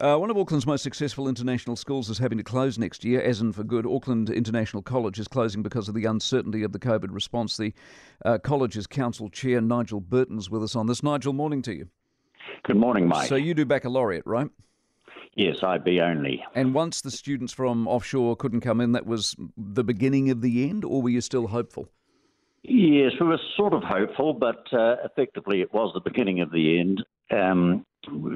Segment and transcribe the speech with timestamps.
[0.00, 3.40] Uh, one of Auckland's most successful international schools is having to close next year, as
[3.40, 3.84] in for good.
[3.84, 7.56] Auckland International College is closing because of the uncertainty of the COVID response.
[7.56, 7.72] The
[8.24, 11.02] uh, college's council chair, Nigel Burton's with us on this.
[11.02, 11.88] Nigel, morning to you.
[12.62, 13.28] Good morning, Mike.
[13.28, 14.48] So you do baccalaureate, right?
[15.34, 16.44] Yes, IB only.
[16.54, 20.70] And once the students from offshore couldn't come in, that was the beginning of the
[20.70, 21.88] end, or were you still hopeful?
[22.62, 26.78] Yes, we were sort of hopeful, but uh, effectively it was the beginning of the
[26.78, 27.04] end.
[27.30, 27.84] Um,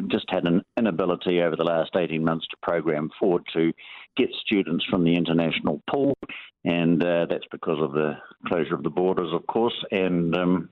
[0.08, 3.72] just had an inability over the last 18 months to program forward to
[4.16, 6.16] get students from the international pool,
[6.64, 8.14] and uh, that's because of the
[8.46, 10.68] closure of the borders, of course, and um,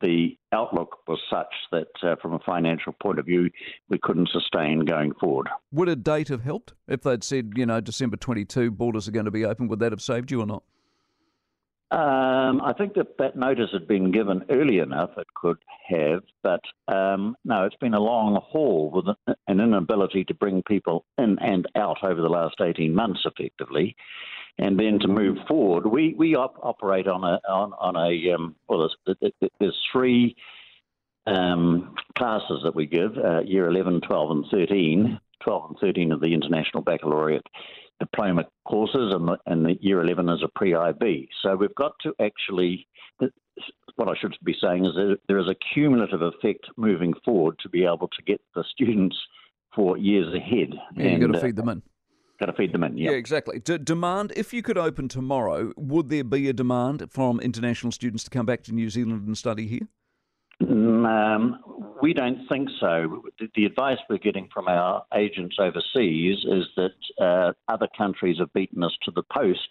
[0.00, 3.50] the outlook was such that uh, from a financial point of view,
[3.88, 5.48] we couldn't sustain going forward.
[5.72, 6.74] Would a date have helped?
[6.86, 9.92] If they'd said, you know, December 22, borders are going to be open, would that
[9.92, 10.62] have saved you or not?
[11.90, 16.60] Um, I think that that notice had been given early enough, it could have, but
[16.88, 21.66] um, no, it's been a long haul with an inability to bring people in and
[21.76, 23.94] out over the last 18 months effectively.
[24.58, 28.56] And then to move forward, we, we op- operate on a, on, on a um,
[28.66, 30.34] well, there's, there's three
[31.26, 35.20] um, classes that we give uh, year 11, 12, and 13.
[35.40, 37.46] 12 and 13 of the International Baccalaureate
[38.00, 41.28] diploma courses, and the, and the year 11 is a pre IB.
[41.42, 42.86] So we've got to actually,
[43.96, 47.68] what I should be saying is that there is a cumulative effect moving forward to
[47.68, 49.16] be able to get the students
[49.74, 50.74] for years ahead.
[50.96, 51.82] Yeah, you've got to feed them in.
[52.40, 53.12] Got to feed them in, yeah.
[53.12, 53.60] Yeah, exactly.
[53.60, 58.24] D- demand, if you could open tomorrow, would there be a demand from international students
[58.24, 59.88] to come back to New Zealand and study here?
[60.62, 61.58] Mm, um,
[62.04, 63.22] we don't think so.
[63.54, 68.84] The advice we're getting from our agents overseas is that uh, other countries have beaten
[68.84, 69.70] us to the post.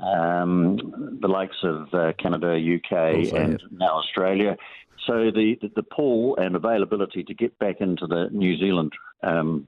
[0.00, 4.56] Um, the likes of uh, Canada, UK, and now Australia.
[5.04, 8.92] So the, the, the pull and availability to get back into the New Zealand
[9.24, 9.66] um,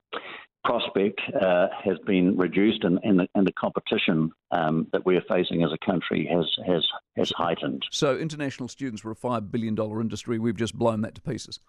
[0.65, 5.63] prospect uh, has been reduced, and, and, the, and the competition um, that we're facing
[5.63, 7.83] as a country has has has heightened.
[7.91, 10.39] So, international students were a five billion dollar industry.
[10.39, 11.61] We've just blown that to pieces.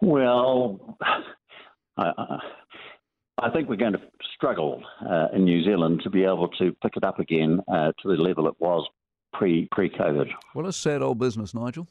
[0.00, 0.98] Well,
[1.96, 2.38] I,
[3.38, 4.00] I think we're going to
[4.34, 8.08] struggle uh, in New Zealand to be able to pick it up again uh, to
[8.08, 8.86] the level it was
[9.34, 10.30] pre pre COVID.
[10.54, 11.86] Well, a sad old business, Nigel.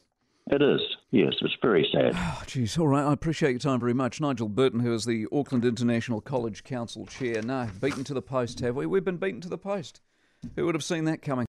[0.50, 0.80] It is.
[1.10, 2.12] Yes, it's very sad.
[2.16, 3.04] Oh, geez, all right.
[3.04, 4.20] I appreciate your time very much.
[4.20, 7.42] Nigel Burton, who is the Auckland International College Council Chair.
[7.42, 8.86] No, beaten to the post, have we?
[8.86, 10.00] We've been beaten to the post.
[10.54, 11.44] Who would have seen that coming?